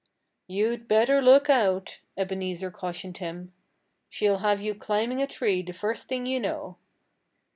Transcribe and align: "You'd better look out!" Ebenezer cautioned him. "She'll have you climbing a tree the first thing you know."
"You'd 0.47 0.87
better 0.87 1.21
look 1.21 1.47
out!" 1.47 1.99
Ebenezer 2.17 2.71
cautioned 2.71 3.19
him. 3.19 3.53
"She'll 4.09 4.39
have 4.39 4.59
you 4.59 4.73
climbing 4.73 5.21
a 5.21 5.27
tree 5.27 5.61
the 5.61 5.73
first 5.73 6.07
thing 6.07 6.25
you 6.25 6.39
know." 6.39 6.77